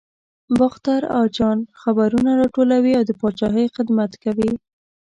[0.59, 4.51] باختر اجان خبرونه راټولوي او د پاچاهۍ خدمت کوي.